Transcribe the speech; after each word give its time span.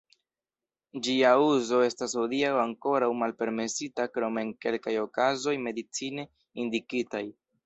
Ĝia 1.07 1.33
uzo 1.49 1.81
estas 1.87 2.15
hodiaŭ 2.21 2.53
ankoraŭ 2.61 3.09
malpermesita 3.19 4.07
krom 4.17 4.41
en 4.45 4.51
kelkaj 4.67 4.95
okazoj 5.05 5.55
medicine 5.69 6.27
indikitaj. 6.67 7.25